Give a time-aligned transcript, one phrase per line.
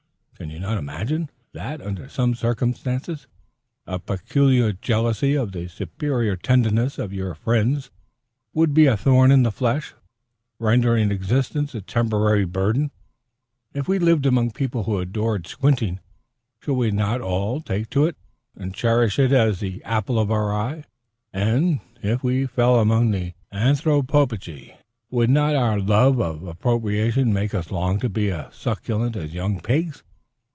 [0.41, 3.27] Can you not imagine, that, under such circumstances,
[3.85, 7.91] a peculiar jealousy of the superior tenderness of your friends
[8.51, 9.93] would be a thorn in the flesh,
[10.57, 12.89] rendering existence a temporary burden?
[13.75, 15.99] If we lived among people who adored squinting,
[16.59, 18.15] should we not all take to it,
[18.57, 20.85] and cherish it as the apple of our eye?
[21.31, 23.13] And if we fell among
[23.53, 24.75] anthropophagi,
[25.11, 29.59] would not our love of approbation make us long to be as succulent as young
[29.61, 30.01] pigs?